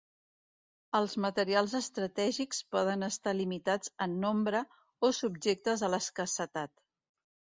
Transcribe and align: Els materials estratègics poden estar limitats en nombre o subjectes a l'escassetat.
Els 0.99 1.11
materials 1.25 1.73
estratègics 1.79 2.61
poden 2.75 3.07
estar 3.09 3.33
limitats 3.41 3.93
en 4.07 4.15
nombre 4.25 4.61
o 5.09 5.13
subjectes 5.21 5.87
a 5.89 5.91
l'escassetat. 5.97 6.75